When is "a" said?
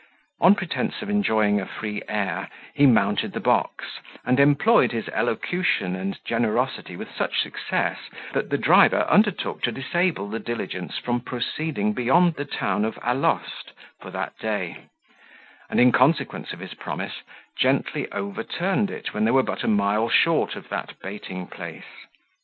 1.61-1.67, 19.63-19.67